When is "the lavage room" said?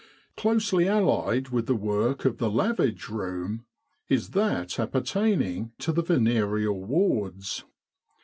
2.39-3.65